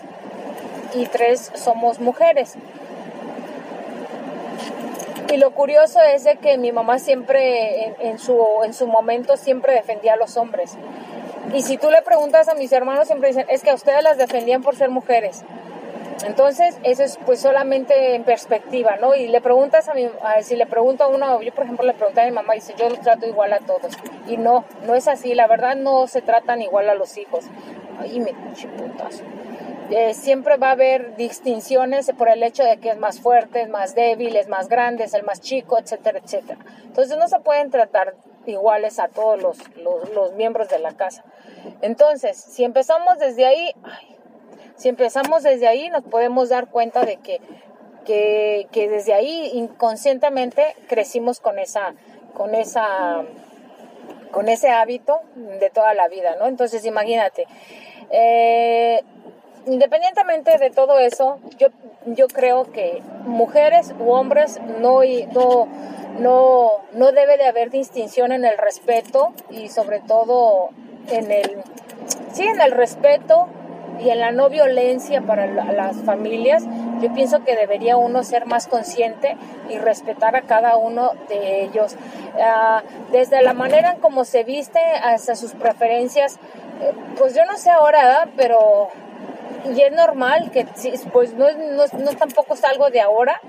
y 0.95 1.07
tres 1.07 1.51
somos 1.55 2.01
mujeres. 2.01 2.55
Y 5.33 5.37
lo 5.37 5.51
curioso 5.51 6.01
es 6.01 6.29
que 6.41 6.59
mi 6.59 6.71
mamá 6.71 7.01
siempre, 7.01 7.95
en, 7.99 8.19
su, 8.21 8.39
en 8.65 8.73
su 8.73 8.87
momento, 8.87 9.37
siempre 9.37 9.73
defendía 9.73 10.13
a 10.13 10.17
los 10.17 10.37
hombres. 10.37 10.77
Y 11.53 11.63
si 11.63 11.77
tú 11.77 11.91
le 11.91 12.03
preguntas 12.03 12.49
a 12.49 12.55
mis 12.55 12.71
hermanos, 12.71 13.09
siempre 13.09 13.29
dicen, 13.29 13.47
es 13.49 13.63
que 13.63 13.71
a 13.71 13.75
ustedes 13.75 14.03
las 14.05 14.17
defendían 14.17 14.63
por 14.63 14.77
ser 14.77 14.91
mujeres. 14.91 15.43
Entonces, 16.27 16.79
eso 16.85 17.03
es 17.03 17.19
pues 17.27 17.41
solamente 17.41 18.15
en 18.15 18.25
perspectiva, 18.25 18.97
¿no? 19.01 19.15
Y 19.15 19.29
le 19.29 19.41
preguntas 19.41 19.89
a 19.89 19.95
mi, 19.95 20.09
si 20.43 20.57
le 20.57 20.67
pregunto 20.67 21.05
a 21.05 21.09
uno, 21.09 21.43
yo 21.43 21.53
por 21.53 21.65
ejemplo 21.65 21.85
le 21.85 21.95
pregunté 21.95 22.23
a 22.23 22.25
mi 22.25 22.31
mamá 22.31 22.55
y 22.55 22.61
dice, 22.61 22.75
yo 22.79 22.89
los 22.89 23.01
trato 23.01 23.27
igual 23.27 23.53
a 23.53 23.59
todos. 23.61 23.99
Y 24.27 24.37
no, 24.37 24.65
no 24.87 24.95
es 24.95 25.09
así, 25.09 25.35
la 25.35 25.47
verdad 25.47 25.77
no 25.77 26.07
se 26.07 26.23
tratan 26.23 26.63
igual 26.63 26.89
a 26.89 26.95
los 26.95 27.17
hijos. 27.19 27.45
Ay, 27.99 28.21
me 28.21 28.33
putazo. 28.33 29.23
eh, 29.91 30.15
siempre 30.15 30.57
va 30.57 30.69
a 30.69 30.73
haber 30.73 31.17
distinciones 31.17 32.11
por 32.17 32.29
el 32.29 32.43
hecho 32.43 32.65
de 32.65 32.79
que 32.79 32.91
es 32.91 32.99
más 32.99 33.21
fuerte, 33.21 33.63
es 33.63 33.69
más 33.69 33.95
débil, 33.95 34.37
es 34.37 34.49
más 34.49 34.69
grande, 34.69 35.05
es 35.05 35.15
el 35.15 35.25
más 35.25 35.41
chico, 35.41 35.79
etcétera, 35.79 36.21
etcétera. 36.23 36.59
Entonces 36.85 37.17
no 37.19 37.29
se 37.29 37.41
pueden 37.41 37.71
tratar 37.71 38.15
iguales 38.47 38.99
a 38.99 39.09
todos 39.09 39.41
los, 39.41 39.59
los, 40.13 40.33
miembros 40.35 40.69
de 40.69 40.79
la 40.79 40.93
casa. 40.93 41.25
Entonces, 41.81 42.37
si 42.37 42.65
empezamos 42.65 43.19
desde 43.19 43.47
ahí, 43.47 43.75
si 44.77 44.89
empezamos 44.89 45.43
desde 45.43 45.69
ahí, 45.69 45.89
nos 45.91 46.05
podemos 46.05 46.49
dar 46.49 46.69
cuenta 46.69 47.05
de 47.05 47.17
que, 47.17 47.41
que, 48.05 48.89
desde 48.89 49.15
ahí 49.15 49.51
inconscientemente 49.55 50.75
crecimos 50.89 51.41
con 51.41 51.59
esa, 51.59 51.95
con 52.35 52.55
esa, 52.55 53.23
con 54.31 54.49
ese 54.49 54.71
hábito 54.71 55.21
de 55.35 55.71
toda 55.71 55.95
la 55.95 56.09
vida, 56.09 56.37
¿no? 56.37 56.47
Entonces, 56.47 56.85
imagínate, 56.85 57.47
eh, 58.11 59.03
independientemente 59.67 60.59
de 60.59 60.71
todo 60.71 60.99
eso, 60.99 61.39
yo, 61.59 61.69
yo 62.07 62.29
creo 62.29 62.71
que 62.73 63.03
mujeres 63.25 63.95
u 63.99 64.11
hombres 64.11 64.61
no, 64.81 65.01
no, 65.33 65.69
no, 66.19 66.71
no 66.93 67.13
debe 67.13 67.37
de 67.37 67.47
haber 67.47 67.71
distinción 67.71 68.33
en 68.33 68.45
el 68.45 68.59
respeto 68.59 69.33
y 69.51 69.69
sobre 69.69 70.01
todo 70.01 70.71
en 71.11 71.31
el, 71.31 71.63
sí, 72.33 72.45
en 72.45 72.61
el 72.61 72.73
respeto 72.73 73.49
y 74.01 74.11
en 74.11 74.21
la 74.21 74.33
no 74.33 74.49
violencia 74.49 75.23
para 75.23 75.47
las 75.47 75.97
familias, 76.03 76.65
yo 77.01 77.13
pienso 77.13 77.45
que 77.45 77.57
debería 77.57 77.97
uno 77.97 78.23
ser 78.23 78.47
más 78.47 78.67
consciente 78.67 79.37
y 79.69 79.79
respetar 79.79 80.37
a 80.37 80.43
cada 80.43 80.77
uno 80.77 81.13
de 81.29 81.63
ellos. 81.63 81.97
Ah, 82.41 82.83
desde 83.13 83.43
la 83.43 83.53
manera 83.55 83.93
en 83.93 84.01
cómo 84.01 84.25
se 84.25 84.45
viste 84.45 84.81
hasta 84.81 85.37
sus 85.37 85.53
preferencias, 85.53 86.37
eh, 86.83 86.93
pues 87.19 87.35
yo 87.35 87.45
no 87.47 87.57
sé 87.57 87.71
ahora, 87.71 88.29
pero 88.37 88.89
y 89.73 89.81
es 89.81 89.93
normal 89.93 90.51
que 90.51 90.67
pues 91.13 91.35
no, 91.35 91.47
no 91.51 92.13
tampoco 92.19 92.55
es 92.55 92.65
algo 92.65 92.91
de 92.91 93.01
ahora, 93.01 93.41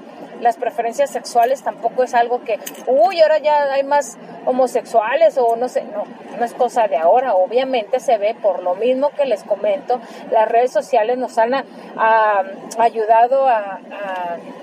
las 0.46 0.58
preferencias 0.58 1.10
sexuales 1.10 1.64
tampoco 1.64 2.04
es 2.04 2.14
algo 2.14 2.44
que, 2.44 2.60
uy, 2.86 3.20
ahora 3.20 3.40
ya 3.40 3.64
hay 3.74 3.84
más 3.84 4.16
homosexuales 4.46 5.40
o 5.40 5.56
no 5.56 5.68
sé, 5.68 5.84
no, 5.86 6.04
no 6.38 6.46
es 6.46 6.54
cosa 6.54 6.88
de 6.88 6.98
ahora, 6.98 7.34
obviamente 7.34 8.00
se 8.00 8.20
ve 8.20 8.36
por 8.40 8.62
lo 8.62 8.76
mismo 8.76 9.10
que 9.10 9.26
les 9.26 9.44
comento, 9.44 10.00
las 10.30 10.48
redes 10.48 10.72
sociales 10.72 11.18
nos 11.18 11.40
han 11.40 11.54
ayudado 12.78 13.48
a, 13.48 13.80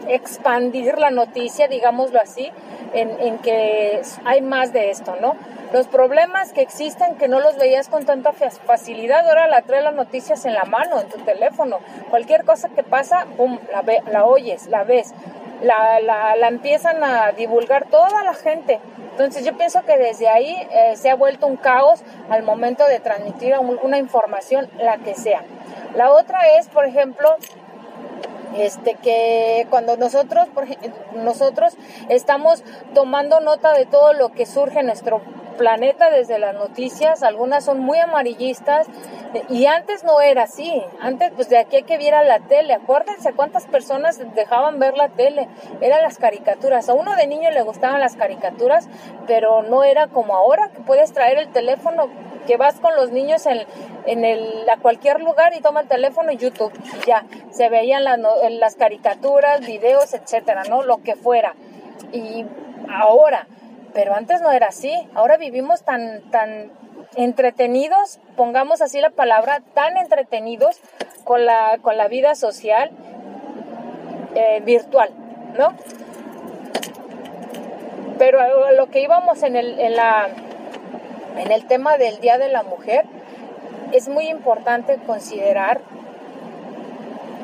expandir 0.09 0.99
la 0.99 1.11
noticia, 1.11 1.69
digámoslo 1.69 2.21
así, 2.21 2.51
en, 2.93 3.39
que 3.39 4.03
hay 4.25 4.41
más 4.41 4.73
de 4.73 4.91
esto, 4.91 5.17
¿no? 5.21 5.37
Los 5.73 5.87
problemas 5.87 6.53
que 6.53 6.61
existen 6.61 7.17
que 7.17 7.29
no 7.29 7.41
los 7.41 7.57
veías 7.57 7.89
con 7.89 8.05
tanta 8.05 8.33
facilidad, 8.33 9.27
ahora 9.27 9.47
la 9.47 9.63
trae 9.63 9.81
las 9.81 9.95
noticias 9.95 10.45
en 10.45 10.55
la 10.55 10.65
mano, 10.65 11.01
en 11.01 11.09
tu 11.09 11.19
teléfono. 11.21 11.79
Cualquier 12.11 12.45
cosa 12.45 12.69
que 12.69 12.83
pasa, 12.83 13.27
pum, 13.37 13.59
la, 13.73 13.81
ve, 13.81 14.03
la 14.11 14.27
oyes, 14.27 14.67
la 14.67 14.85
ves 14.85 15.15
la, 15.63 16.01
la, 16.01 16.37
la, 16.37 16.49
empiezan 16.49 17.03
a 17.03 17.33
divulgar 17.33 17.87
toda 17.89 18.23
la 18.23 18.35
gente. 18.35 18.81
Entonces 19.13 19.45
yo 19.45 19.57
pienso 19.57 19.83
que 19.85 19.97
desde 19.97 20.29
ahí 20.29 20.57
eh, 20.71 20.97
se 20.97 21.11
ha 21.11 21.15
vuelto 21.15 21.47
un 21.47 21.57
caos 21.57 22.03
al 22.31 22.43
momento 22.43 22.87
de 22.87 22.99
transmitir 22.99 23.55
una 23.59 23.99
información, 23.99 24.69
la 24.79 24.99
que 24.99 25.15
sea. 25.15 25.45
La 25.95 26.11
otra 26.11 26.41
es, 26.59 26.69
por 26.69 26.87
ejemplo, 26.87 27.37
este 28.57 28.95
que 28.95 29.67
cuando 29.71 29.97
nosotros 29.97 30.49
por, 30.49 30.67
nosotros 31.15 31.77
estamos 32.09 32.63
tomando 32.95 33.41
nota 33.41 33.73
de 33.73 33.87
todo 33.87 34.13
lo 34.13 34.31
que 34.33 34.47
surge 34.47 34.81
en 34.81 34.87
nuestro 34.87 35.21
planeta 35.53 36.11
desde 36.11 36.39
las 36.39 36.55
noticias, 36.55 37.23
algunas 37.23 37.65
son 37.65 37.81
muy 37.81 37.99
amarillistas 37.99 38.87
y 39.49 39.67
antes 39.67 40.05
no 40.05 40.21
era 40.21 40.45
así, 40.45 40.83
antes 41.01 41.33
pues 41.35 41.49
de 41.49 41.59
aquí 41.59 41.83
que 41.83 41.97
viera 41.97 42.23
la 42.23 42.41
tele, 42.41 42.75
acuérdense 42.75 43.33
cuántas 43.33 43.67
personas 43.67 44.21
dejaban 44.35 44.79
ver 44.79 44.97
la 44.97 45.09
tele, 45.09 45.49
eran 45.81 46.03
las 46.03 46.19
caricaturas, 46.19 46.89
a 46.89 46.95
uno 46.95 47.17
de 47.17 47.27
niño 47.27 47.51
le 47.51 47.63
gustaban 47.63 48.01
las 48.01 48.17
caricaturas, 48.17 48.89
pero 49.27 49.63
no 49.63 49.85
era 49.85 50.09
como 50.09 50.37
ahora 50.37 50.71
que 50.71 50.81
puedes 50.81 51.13
traer 51.13 51.39
el 51.39 51.51
teléfono, 51.53 52.09
que 52.47 52.57
vas 52.57 52.81
con 52.81 52.95
los 52.97 53.11
niños 53.11 53.47
en, 53.47 53.65
en 54.07 54.25
el, 54.25 54.69
a 54.69 54.77
cualquier 54.77 55.21
lugar 55.21 55.55
y 55.55 55.61
toma 55.61 55.81
el 55.81 55.89
teléfono 55.89 56.33
y 56.33 56.37
YouTube, 56.37 56.73
ya, 57.07 57.25
se 57.51 57.69
veían 57.69 58.05
las, 58.05 58.19
las 58.51 58.77
caricaturas, 58.77 59.61
videos, 59.61 60.13
etcétera, 60.15 60.65
¿no? 60.69 60.83
Lo 60.83 60.99
que 60.99 61.15
fuera. 61.15 61.55
Y 62.13 62.45
ahora, 62.91 63.47
pero 63.95 64.15
antes 64.15 64.41
no 64.41 64.51
era 64.51 64.69
así. 64.69 64.93
Ahora 65.15 65.37
vivimos 65.37 65.83
tan, 65.83 66.23
tan 66.31 66.71
entretenidos, 67.17 68.21
pongamos 68.37 68.81
así 68.81 69.01
la 69.01 69.11
palabra, 69.11 69.63
tan 69.75 69.97
entretenidos 69.97 70.81
con 71.25 71.45
la, 71.45 71.79
con 71.83 71.97
la 71.97 72.09
vida 72.09 72.35
social 72.35 72.91
eh, 74.35 74.61
virtual, 74.65 75.11
¿no? 75.59 75.75
Pero 78.19 78.73
lo 78.73 78.87
que 78.91 79.01
íbamos 79.01 79.43
en 79.43 79.57
el, 79.57 79.79
en, 79.79 79.97
la, 79.97 80.29
en 81.39 81.51
el 81.51 81.67
tema 81.67 81.99
del 81.99 82.21
Día 82.21 82.39
de 82.39 82.49
la 82.49 82.63
Mujer, 82.63 83.05
es 83.93 84.09
muy 84.09 84.29
importante 84.29 84.97
considerar 85.07 85.81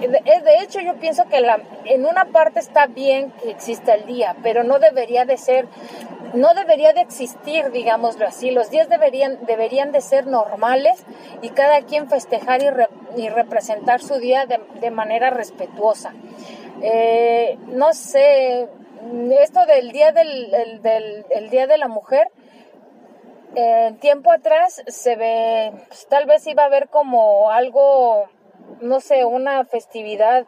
de 0.07 0.62
hecho, 0.62 0.81
yo 0.81 0.95
pienso 0.95 1.25
que 1.25 1.45
en 1.85 2.07
una 2.07 2.26
parte 2.26 2.61
está 2.61 2.87
bien 2.87 3.33
que 3.43 3.50
exista 3.50 3.95
el 3.95 4.07
día, 4.07 4.37
pero 4.43 4.62
no 4.62 4.78
debería 4.78 5.25
de 5.25 5.37
ser 5.37 5.67
no 6.35 6.55
debería 6.55 6.93
de 6.93 7.01
existir, 7.01 7.71
digámoslo 7.71 8.27
así. 8.27 8.51
Los 8.51 8.71
días 8.71 8.89
deberían, 8.89 9.45
deberían 9.47 9.93
de 9.93 10.01
ser 10.01 10.27
normales 10.27 11.05
y 11.43 11.51
cada 11.51 11.83
quien 11.83 12.09
festejar 12.09 12.61
y, 13.17 13.29
representar 13.29 14.01
su 14.01 14.19
día 14.19 14.47
de, 14.47 14.91
manera 14.91 15.31
respetuosa. 15.31 16.13
Eh, 16.83 17.59
no 17.67 17.93
sé, 17.93 18.69
esto 19.41 19.67
del 19.67 19.93
día 19.93 20.13
del, 20.13 21.51
día 21.51 21.67
de 21.67 21.79
la 21.79 21.89
mujer, 21.89 22.31
eh, 23.55 23.95
tiempo 24.01 24.31
atrás 24.31 24.83
se 24.87 25.17
ve, 25.17 25.73
pues, 25.89 26.07
tal 26.09 26.27
vez 26.27 26.47
iba 26.47 26.65
a 26.65 26.67
haber 26.67 26.89
como 26.89 27.51
algo, 27.51 28.29
no 28.81 29.01
sé, 29.01 29.25
una 29.25 29.65
festividad 29.65 30.47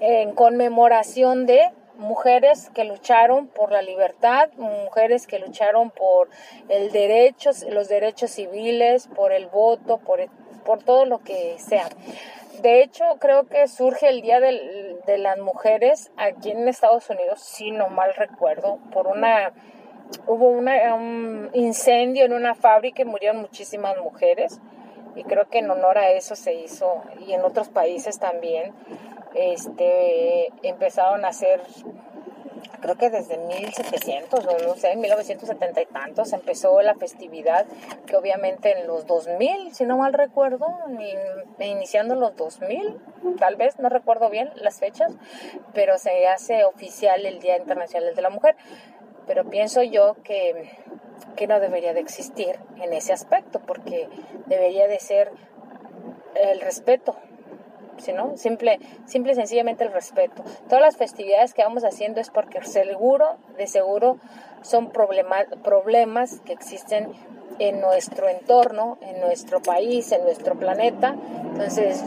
en 0.00 0.32
conmemoración 0.32 1.46
de, 1.46 1.70
mujeres 1.96 2.70
que 2.74 2.84
lucharon 2.84 3.48
por 3.48 3.72
la 3.72 3.82
libertad, 3.82 4.50
mujeres 4.56 5.26
que 5.26 5.38
lucharon 5.38 5.90
por 5.90 6.28
el 6.68 6.92
derecho, 6.92 7.50
los 7.70 7.88
derechos 7.88 8.30
civiles, 8.30 9.08
por 9.08 9.32
el 9.32 9.46
voto, 9.46 9.98
por, 9.98 10.20
por 10.64 10.82
todo 10.82 11.04
lo 11.04 11.18
que 11.18 11.56
sea. 11.58 11.88
De 12.62 12.82
hecho, 12.82 13.04
creo 13.18 13.46
que 13.46 13.68
surge 13.68 14.08
el 14.08 14.22
Día 14.22 14.40
de, 14.40 14.96
de 15.06 15.18
las 15.18 15.38
Mujeres 15.38 16.10
aquí 16.16 16.50
en 16.50 16.68
Estados 16.68 17.08
Unidos, 17.10 17.40
si 17.40 17.70
no 17.70 17.88
mal 17.88 18.14
recuerdo, 18.14 18.78
por 18.92 19.06
una 19.06 19.52
hubo 20.26 20.48
una, 20.48 20.94
un 20.94 21.50
incendio 21.52 22.24
en 22.24 22.32
una 22.32 22.54
fábrica 22.54 23.02
y 23.02 23.04
murieron 23.04 23.40
muchísimas 23.40 23.96
mujeres 23.98 24.60
y 25.14 25.24
creo 25.24 25.48
que 25.48 25.58
en 25.58 25.70
honor 25.70 25.98
a 25.98 26.10
eso 26.10 26.36
se 26.36 26.54
hizo 26.54 27.02
y 27.26 27.32
en 27.32 27.42
otros 27.42 27.68
países 27.68 28.18
también 28.18 28.72
este, 29.36 30.48
empezaron 30.62 31.24
a 31.24 31.28
hacer, 31.28 31.60
creo 32.80 32.96
que 32.96 33.10
desde 33.10 33.36
1700 33.36 34.46
o 34.46 34.58
no 34.66 34.74
sé, 34.74 34.96
1970 34.96 35.82
y 35.82 35.86
tantos 35.86 36.32
empezó 36.32 36.80
la 36.80 36.94
festividad, 36.94 37.66
que 38.06 38.16
obviamente 38.16 38.78
en 38.78 38.86
los 38.86 39.06
2000, 39.06 39.74
si 39.74 39.84
no 39.84 39.98
mal 39.98 40.14
recuerdo, 40.14 40.66
iniciando 41.58 42.14
los 42.14 42.34
2000, 42.36 42.98
tal 43.38 43.56
vez, 43.56 43.78
no 43.78 43.88
recuerdo 43.88 44.30
bien 44.30 44.50
las 44.56 44.80
fechas, 44.80 45.12
pero 45.74 45.98
se 45.98 46.26
hace 46.28 46.64
oficial 46.64 47.26
el 47.26 47.38
Día 47.40 47.58
Internacional 47.58 48.14
de 48.14 48.22
la 48.22 48.30
Mujer. 48.30 48.56
Pero 49.26 49.50
pienso 49.50 49.82
yo 49.82 50.14
que, 50.22 50.70
que 51.34 51.48
no 51.48 51.58
debería 51.58 51.92
de 51.92 52.00
existir 52.00 52.60
en 52.80 52.92
ese 52.92 53.12
aspecto, 53.12 53.60
porque 53.60 54.08
debería 54.46 54.86
de 54.86 55.00
ser 55.00 55.32
el 56.36 56.60
respeto 56.60 57.16
sino 57.98 58.36
simple, 58.36 58.78
simple 59.06 59.32
y 59.32 59.34
sencillamente 59.34 59.84
el 59.84 59.92
respeto. 59.92 60.42
Todas 60.68 60.82
las 60.82 60.96
festividades 60.96 61.54
que 61.54 61.62
vamos 61.62 61.84
haciendo 61.84 62.20
es 62.20 62.30
porque 62.30 62.62
seguro, 62.62 63.36
de 63.56 63.66
seguro, 63.66 64.18
son 64.62 64.90
problemas 64.90 66.40
que 66.44 66.52
existen 66.52 67.12
en 67.58 67.80
nuestro 67.80 68.28
entorno, 68.28 68.98
en 69.00 69.20
nuestro 69.20 69.62
país, 69.62 70.12
en 70.12 70.22
nuestro 70.24 70.56
planeta. 70.56 71.16
Entonces, 71.52 72.04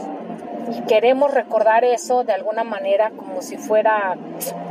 queremos 0.88 1.32
recordar 1.32 1.84
eso 1.84 2.24
de 2.24 2.32
alguna 2.32 2.64
manera 2.64 3.10
como 3.10 3.42
si 3.42 3.56
fuera, 3.56 4.16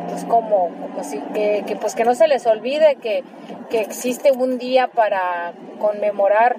pues 0.07 0.23
como, 0.25 0.69
como 0.69 1.03
si 1.03 1.19
que, 1.33 1.63
que 1.67 1.75
pues 1.75 1.95
que 1.95 2.05
no 2.05 2.15
se 2.15 2.27
les 2.27 2.45
olvide 2.45 2.95
que, 2.95 3.23
que 3.69 3.81
existe 3.81 4.31
un 4.31 4.57
día 4.57 4.87
para 4.87 5.53
conmemorar 5.79 6.57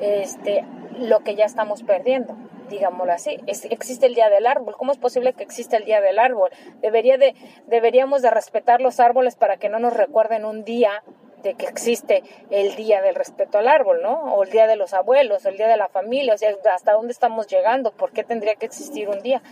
este, 0.00 0.64
lo 0.98 1.20
que 1.20 1.34
ya 1.34 1.44
estamos 1.44 1.82
perdiendo 1.82 2.36
digámoslo 2.72 3.12
así. 3.12 3.38
existe 3.46 4.06
el 4.06 4.14
Día 4.14 4.28
del 4.30 4.46
Árbol. 4.46 4.76
¿Cómo 4.76 4.92
es 4.92 4.98
posible 4.98 5.34
que 5.34 5.44
exista 5.44 5.76
el 5.76 5.84
Día 5.84 6.00
del 6.00 6.18
Árbol? 6.18 6.50
Debería 6.80 7.18
de, 7.18 7.34
deberíamos 7.66 8.22
de 8.22 8.30
respetar 8.30 8.80
los 8.80 8.98
árboles 8.98 9.36
para 9.36 9.58
que 9.58 9.68
no 9.68 9.78
nos 9.78 9.92
recuerden 9.92 10.44
un 10.44 10.64
día 10.64 11.02
de 11.42 11.54
que 11.54 11.66
existe 11.66 12.22
el 12.50 12.74
día 12.76 13.02
del 13.02 13.14
respeto 13.14 13.58
al 13.58 13.68
árbol, 13.68 14.00
¿no? 14.00 14.34
O 14.34 14.44
el 14.44 14.50
día 14.50 14.66
de 14.66 14.76
los 14.76 14.94
abuelos, 14.94 15.44
o 15.44 15.48
el 15.48 15.56
día 15.56 15.68
de 15.68 15.76
la 15.76 15.88
familia, 15.88 16.34
o 16.34 16.38
sea, 16.38 16.54
hasta 16.72 16.92
dónde 16.92 17.12
estamos 17.12 17.48
llegando, 17.48 17.90
por 17.90 18.12
qué 18.12 18.22
tendría 18.24 18.54
que 18.54 18.66
existir 18.66 19.08
un 19.08 19.20
día. 19.22 19.42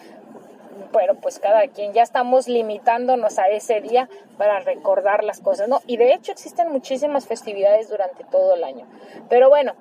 Bueno, 0.92 1.16
pues 1.16 1.38
cada 1.38 1.66
quien 1.68 1.92
ya 1.92 2.02
estamos 2.02 2.48
limitándonos 2.48 3.38
a 3.38 3.48
ese 3.48 3.80
día 3.80 4.08
para 4.38 4.60
recordar 4.60 5.24
las 5.24 5.40
cosas, 5.40 5.68
¿no? 5.68 5.80
Y 5.86 5.96
de 5.96 6.12
hecho 6.14 6.32
existen 6.32 6.70
muchísimas 6.70 7.26
festividades 7.26 7.88
durante 7.88 8.24
todo 8.24 8.54
el 8.54 8.64
año. 8.64 8.86
Pero 9.28 9.48
bueno, 9.48 9.74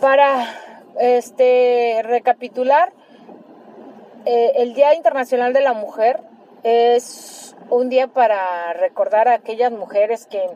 para 0.00 0.69
este 0.98 2.00
recapitular, 2.02 2.92
eh, 4.24 4.52
el 4.56 4.74
Día 4.74 4.94
Internacional 4.94 5.52
de 5.52 5.60
la 5.60 5.72
Mujer 5.72 6.20
es 6.62 7.56
un 7.70 7.88
día 7.88 8.08
para 8.08 8.72
recordar 8.74 9.28
a 9.28 9.34
aquellas 9.34 9.72
mujeres 9.72 10.26
que 10.26 10.48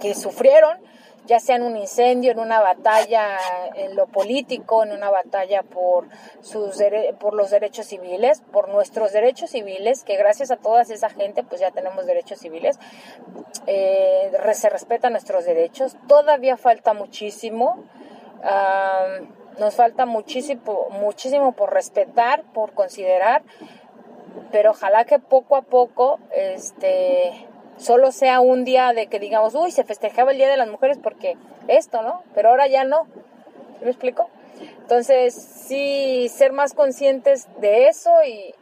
que 0.00 0.14
sufrieron, 0.14 0.78
ya 1.26 1.40
sea 1.40 1.56
en 1.56 1.62
un 1.62 1.76
incendio, 1.76 2.30
en 2.30 2.38
una 2.38 2.60
batalla 2.60 3.36
en 3.74 3.96
lo 3.96 4.06
político, 4.06 4.84
en 4.84 4.92
una 4.92 5.10
batalla 5.10 5.62
por, 5.62 6.08
sus 6.40 6.80
por 7.18 7.34
los 7.34 7.50
derechos 7.50 7.86
civiles, 7.86 8.42
por 8.52 8.68
nuestros 8.68 9.12
derechos 9.12 9.50
civiles, 9.50 10.04
que 10.04 10.16
gracias 10.16 10.50
a 10.50 10.56
toda 10.56 10.82
esa 10.82 11.10
gente 11.10 11.42
pues 11.42 11.60
ya 11.60 11.72
tenemos 11.72 12.06
derechos 12.06 12.38
civiles, 12.38 12.78
eh, 13.66 14.30
se 14.52 14.68
respetan 14.68 15.12
nuestros 15.12 15.44
derechos, 15.44 15.96
todavía 16.06 16.56
falta 16.56 16.94
muchísimo. 16.94 17.84
Nos 19.58 19.74
falta 19.74 20.06
muchísimo, 20.06 21.52
por 21.52 21.72
respetar, 21.72 22.42
por 22.52 22.72
considerar, 22.72 23.42
pero 24.52 24.70
ojalá 24.70 25.04
que 25.04 25.18
poco 25.18 25.56
a 25.56 25.62
poco 25.62 26.18
este, 26.32 27.46
solo 27.76 28.12
sea 28.12 28.40
un 28.40 28.64
día 28.64 28.92
de 28.92 29.06
que 29.06 29.18
digamos, 29.18 29.54
uy, 29.54 29.70
se 29.70 29.84
festejaba 29.84 30.32
el 30.32 30.38
Día 30.38 30.48
de 30.48 30.56
las 30.56 30.68
Mujeres 30.68 30.98
porque 31.02 31.36
esto, 31.68 32.02
¿no? 32.02 32.22
Pero 32.34 32.50
ahora 32.50 32.66
ya 32.66 32.84
no. 32.84 33.06
¿Me 33.80 33.88
explico? 33.88 34.28
Entonces, 34.80 35.34
sí, 35.34 36.28
ser 36.28 36.52
más 36.52 36.74
conscientes 36.74 37.48
de 37.60 37.88
eso 37.88 38.10
y, 38.24 38.54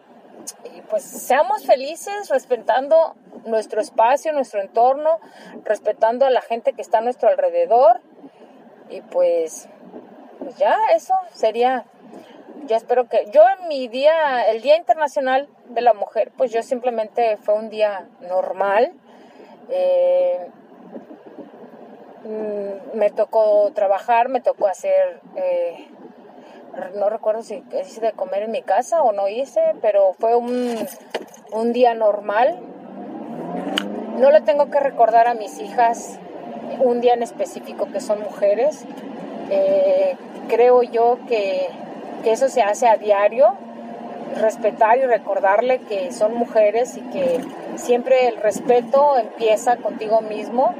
pues 0.90 1.02
seamos 1.02 1.64
felices 1.64 2.28
respetando 2.28 3.14
nuestro 3.46 3.80
espacio, 3.80 4.32
nuestro 4.32 4.60
entorno, 4.60 5.18
respetando 5.64 6.26
a 6.26 6.30
la 6.30 6.40
gente 6.40 6.72
que 6.72 6.82
está 6.82 6.98
a 6.98 7.00
nuestro 7.02 7.28
alrededor 7.28 8.00
y 8.90 9.00
pues, 9.00 9.68
pues 10.38 10.56
ya 10.56 10.76
eso 10.94 11.14
sería 11.32 11.84
yo 12.66 12.76
espero 12.76 13.08
que 13.08 13.26
yo 13.32 13.42
en 13.58 13.68
mi 13.68 13.88
día, 13.88 14.48
el 14.50 14.62
Día 14.62 14.76
Internacional 14.76 15.48
de 15.68 15.82
la 15.82 15.92
Mujer, 15.92 16.32
pues 16.36 16.52
yo 16.52 16.62
simplemente 16.62 17.36
fue 17.36 17.54
un 17.54 17.68
día 17.68 18.08
normal, 18.22 18.92
eh, 19.68 20.48
mm, 22.24 22.96
me 22.96 23.10
tocó 23.10 23.70
trabajar, 23.74 24.28
me 24.28 24.40
tocó 24.40 24.66
hacer, 24.66 25.20
eh, 25.36 25.88
no 26.94 27.10
recuerdo 27.10 27.42
si 27.42 27.62
hice 27.80 28.00
de 28.00 28.12
comer 28.12 28.44
en 28.44 28.50
mi 28.50 28.62
casa 28.62 29.02
o 29.02 29.12
no 29.12 29.28
hice, 29.28 29.74
pero 29.80 30.14
fue 30.14 30.34
un, 30.34 30.74
un 31.52 31.72
día 31.72 31.94
normal. 31.94 32.58
No 34.16 34.30
le 34.30 34.40
tengo 34.40 34.70
que 34.70 34.80
recordar 34.80 35.28
a 35.28 35.34
mis 35.34 35.58
hijas 35.60 36.18
un 36.80 37.00
día 37.00 37.14
en 37.14 37.22
específico 37.22 37.86
que 37.92 38.00
son 38.00 38.20
mujeres. 38.20 38.84
Eh, 39.50 40.16
creo 40.48 40.82
yo 40.82 41.18
que, 41.28 41.68
que 42.22 42.32
eso 42.32 42.48
se 42.48 42.62
hace 42.62 42.86
a 42.86 42.96
diario 42.96 43.54
respetar 44.40 44.98
y 44.98 45.02
recordarle 45.02 45.78
que 45.80 46.12
son 46.12 46.34
mujeres 46.34 46.96
y 46.96 47.00
que 47.00 47.40
siempre 47.76 48.28
el 48.28 48.36
respeto 48.36 49.16
empieza 49.16 49.76
contigo 49.76 50.20
mismo 50.20 50.74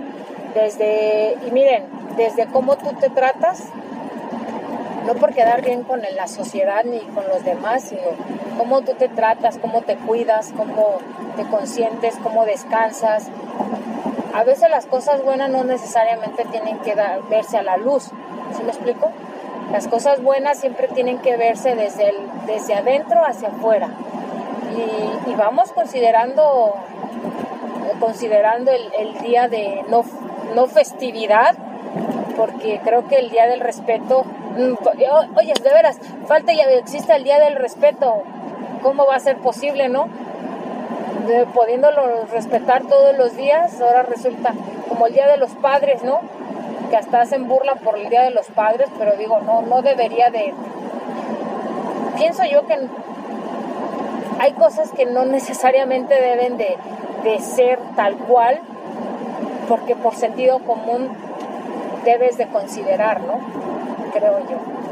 desde, 0.55 1.37
y 1.47 1.51
miren, 1.51 1.85
desde 2.17 2.47
cómo 2.47 2.77
tú 2.77 2.93
te 3.01 3.11
tratas, 3.11 3.65
no 5.07 5.15
por 5.15 5.35
quedar 5.35 5.63
bien 5.63 5.83
con 5.83 6.01
la 6.01 6.27
sociedad 6.29 6.85
ni 6.85 7.01
con 7.01 7.27
los 7.29 7.45
demás, 7.45 7.83
sino 7.83 8.03
cómo 8.57 8.83
tú 8.83 8.95
te 8.95 9.09
tratas, 9.09 9.59
cómo 9.59 9.83
te 9.83 9.97
cuidas, 9.97 10.53
cómo 10.57 10.99
te 11.37 11.43
consientes, 11.45 12.15
cómo 12.23 12.45
descansas. 12.45 13.29
A 14.35 14.43
veces 14.43 14.69
las 14.69 14.87
cosas 14.87 15.23
buenas 15.23 15.49
no 15.49 15.63
necesariamente 15.63 16.45
tienen 16.51 16.79
que 16.79 16.97
verse 17.31 17.57
a 17.57 17.63
la 17.63 17.77
luz, 17.77 18.11
¿sí 18.57 18.63
me 18.65 18.71
explico? 18.71 19.13
Las 19.71 19.87
cosas 19.87 20.21
buenas 20.21 20.59
siempre 20.59 20.89
tienen 20.89 21.19
que 21.19 21.37
verse 21.37 21.77
desde, 21.77 22.09
el, 22.09 22.17
desde 22.45 22.75
adentro 22.75 23.25
hacia 23.25 23.49
afuera. 23.49 23.91
Y, 24.77 25.35
vamos 25.37 25.73
considerando, 25.73 26.75
considerando 28.01 28.73
el, 28.73 29.19
día 29.23 29.49
de 29.49 29.85
no, 29.89 30.05
no 30.57 30.67
festividad, 30.67 31.55
porque 32.37 32.81
creo 32.83 33.07
que 33.07 33.17
el 33.17 33.31
día 33.31 33.47
del 33.47 33.61
respeto, 33.61 34.25
mm, 34.25 34.75
oye, 35.37 35.55
de 35.63 35.73
veras, 35.73 35.99
falta 36.27 36.53
ya 36.53 36.65
existe 36.65 37.15
el 37.15 37.23
día 37.23 37.39
del 37.39 37.55
respeto, 37.55 38.23
¿cómo 38.83 39.07
va 39.07 39.15
a 39.15 39.21
ser 39.21 39.39
posible, 39.39 39.89
no? 39.89 40.09
De, 41.27 41.47
pudiéndolo 41.47 42.27
respetar 42.31 42.83
todos 42.85 43.17
los 43.17 43.37
días, 43.37 43.81
ahora 43.81 44.03
resulta 44.03 44.53
como 44.89 45.07
el 45.07 45.15
día 45.15 45.27
de 45.27 45.39
los 45.39 45.51
padres, 45.53 46.03
¿no? 46.03 46.21
que 46.91 46.97
hasta 46.97 47.21
hacen 47.21 47.49
burla 47.49 47.75
por 47.77 47.99
el 47.99 48.09
Día 48.09 48.23
de 48.23 48.31
los 48.31 48.47
Padres, 48.49 48.89
pero 48.99 49.17
digo, 49.17 49.41
no, 49.41 49.63
no 49.63 49.83
debería 49.83 50.31
de... 50.31 50.55
Pienso 52.17 52.45
yo 52.45 52.67
que 52.67 52.79
hay 54.39 54.53
cosas 54.53 54.91
que 54.93 55.07
no 55.07 55.25
necesariamente 55.25 56.15
deben 56.15 56.57
de, 56.57 56.77
de 57.25 57.41
ser 57.41 57.79
tal 57.97 58.17
cual, 58.17 58.61
porque 59.69 59.97
por 59.97 60.15
sentido 60.15 60.61
común 60.61 61.09
debes 62.05 62.39
de 62.39 62.47
considerar, 62.47 63.21
¿no? 63.23 63.41
Creo 64.13 64.39
yo. 64.41 64.84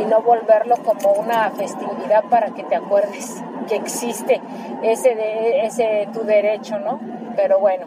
Y 0.00 0.04
no 0.06 0.22
volverlo 0.22 0.76
como 0.78 1.12
una 1.12 1.50
festividad 1.50 2.24
para 2.30 2.54
que 2.54 2.62
te 2.64 2.76
acuerdes 2.76 3.42
que 3.68 3.76
existe 3.76 4.40
ese, 4.82 5.14
de, 5.14 5.66
ese 5.66 6.08
tu 6.12 6.24
derecho, 6.24 6.78
¿no? 6.78 7.00
Pero 7.36 7.60
bueno, 7.60 7.86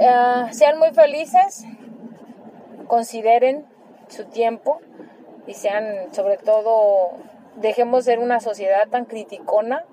eh, 0.00 0.46
sean 0.50 0.78
muy 0.78 0.90
felices, 0.90 1.64
consideren 2.88 3.66
su 4.08 4.24
tiempo 4.24 4.80
y 5.46 5.54
sean, 5.54 6.12
sobre 6.12 6.36
todo, 6.36 7.12
dejemos 7.56 8.04
ser 8.04 8.18
una 8.18 8.40
sociedad 8.40 8.88
tan 8.90 9.04
criticona. 9.04 9.84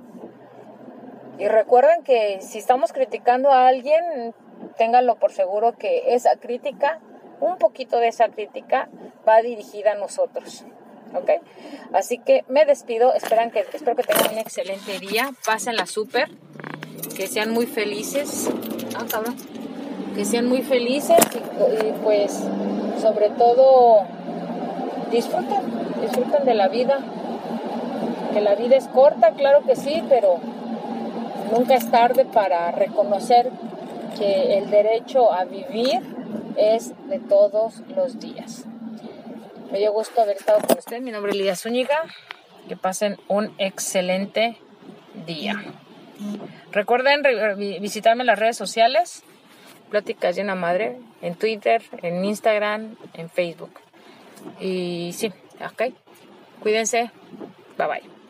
Y 1.38 1.48
recuerden 1.48 2.04
que 2.04 2.40
si 2.42 2.60
estamos 2.60 2.94
criticando 2.94 3.52
a 3.52 3.68
alguien, 3.68 4.34
ténganlo 4.78 5.16
por 5.16 5.32
seguro 5.32 5.74
que 5.74 6.14
esa 6.14 6.36
crítica, 6.36 7.00
un 7.40 7.58
poquito 7.58 7.98
de 7.98 8.08
esa 8.08 8.30
crítica, 8.30 8.90
va 9.28 9.42
dirigida 9.42 9.94
a 9.94 9.96
nosotros. 9.96 10.66
¿Ok? 11.14 11.30
Así 11.94 12.18
que 12.18 12.44
me 12.48 12.66
despido. 12.66 13.14
Esperan 13.14 13.52
que, 13.52 13.60
espero 13.74 13.96
que 13.96 14.04
tengan 14.04 14.32
un 14.34 14.38
excelente 14.38 15.00
día. 15.00 15.32
Pásenla 15.46 15.86
súper. 15.86 16.30
Que 17.16 17.28
sean 17.28 17.52
muy 17.52 17.66
felices. 17.66 18.50
Ah, 18.96 19.06
cabrón. 19.10 19.36
Que 20.16 20.26
sean 20.26 20.48
muy 20.48 20.62
felices 20.62 21.20
y 21.34 21.92
pues 22.04 22.44
sobre 23.02 23.30
todo 23.30 24.06
disfruten, 25.12 25.62
disfruten 26.02 26.46
de 26.46 26.54
la 26.54 26.68
vida, 26.70 27.00
que 28.34 28.42
la 28.42 28.56
vida 28.56 28.78
es 28.78 28.88
corta, 28.88 29.32
claro 29.32 29.62
que 29.66 29.76
sí, 29.76 30.04
pero 30.10 30.38
nunca 31.52 31.76
es 31.76 31.90
tarde 31.92 32.26
para 32.26 32.72
reconocer 32.72 33.52
que 34.18 34.58
el 34.58 34.70
derecho 34.70 35.32
a 35.34 35.46
vivir 35.46 36.02
es 36.56 36.94
de 37.08 37.20
todos 37.20 37.82
los 37.96 38.20
días. 38.20 38.66
Me 39.72 39.80
dio 39.80 39.94
gusto 39.94 40.22
haber 40.22 40.38
estado 40.38 40.60
con 40.60 40.78
ustedes. 40.78 41.02
Mi 41.02 41.12
nombre 41.12 41.32
es 41.32 41.38
Lidia 41.38 41.56
Zúñiga. 41.56 42.04
Que 42.68 42.76
pasen 42.76 43.18
un 43.28 43.56
excelente 43.58 44.58
día. 45.26 45.64
Recuerden 46.72 47.24
visitarme 47.58 48.24
en 48.24 48.28
las 48.28 48.38
redes 48.38 48.58
sociales 48.58 49.24
Pláticas 49.90 50.38
una 50.38 50.56
Madre 50.56 50.98
en 51.22 51.36
Twitter, 51.36 51.82
en 52.02 52.24
Instagram, 52.24 52.96
en 53.14 53.30
Facebook. 53.30 53.72
Y 54.60 55.12
sí, 55.14 55.34
ok. 55.60 55.94
Cuídense. 56.62 57.12
Bye 57.78 57.88
bye. 57.88 58.21